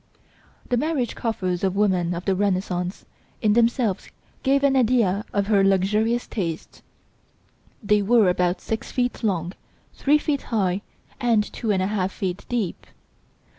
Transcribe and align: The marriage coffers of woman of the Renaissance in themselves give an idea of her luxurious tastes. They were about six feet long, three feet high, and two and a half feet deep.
The 0.67 0.77
marriage 0.77 1.13
coffers 1.13 1.63
of 1.63 1.75
woman 1.75 2.15
of 2.15 2.25
the 2.25 2.33
Renaissance 2.35 3.05
in 3.39 3.53
themselves 3.53 4.09
give 4.41 4.63
an 4.63 4.75
idea 4.75 5.25
of 5.31 5.45
her 5.45 5.63
luxurious 5.63 6.25
tastes. 6.25 6.81
They 7.83 8.01
were 8.01 8.27
about 8.27 8.61
six 8.61 8.91
feet 8.91 9.23
long, 9.23 9.53
three 9.93 10.17
feet 10.17 10.41
high, 10.41 10.81
and 11.19 11.43
two 11.53 11.69
and 11.69 11.83
a 11.83 11.85
half 11.85 12.11
feet 12.11 12.47
deep. 12.49 12.87